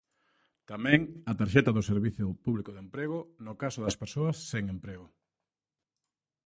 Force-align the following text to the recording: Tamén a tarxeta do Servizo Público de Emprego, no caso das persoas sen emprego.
Tamén 0.71 0.99
a 1.31 1.33
tarxeta 1.39 1.71
do 1.77 1.87
Servizo 1.91 2.25
Público 2.45 2.69
de 2.73 2.81
Emprego, 2.85 3.19
no 3.45 3.53
caso 3.61 3.79
das 3.85 3.99
persoas 4.01 4.37
sen 4.51 4.63
emprego. 4.75 5.07